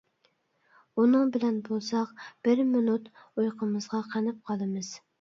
ئۇنىڭ 1.01 1.33
بىلەن 1.35 1.59
بولساق 1.69 2.17
بىر 2.49 2.65
مىنۇت، 2.73 3.15
ئۇيقۇمىزغا 3.23 4.05
قېنىپ 4.11 4.45
قالىمىز. 4.51 4.97